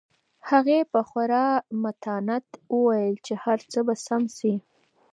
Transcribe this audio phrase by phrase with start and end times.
[0.49, 1.47] هغې په خورا
[1.83, 4.53] متانت وویل چې هر څه به سم شي.